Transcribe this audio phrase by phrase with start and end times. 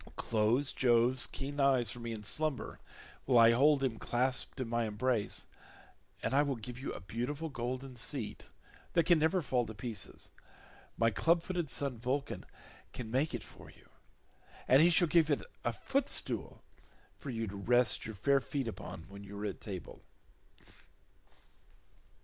[0.15, 2.79] Close Jove's keen eyes for me in slumber
[3.25, 5.45] while I hold him clasped in my embrace,
[6.23, 8.47] and I will give you a beautiful golden seat,
[8.93, 10.31] that can never fall to pieces;
[10.97, 12.47] my clubfooted son Vulcan
[12.95, 13.89] shall make it for you,
[14.67, 16.63] and he shall give it a footstool
[17.19, 20.01] for you to rest your fair feet upon when you are at table."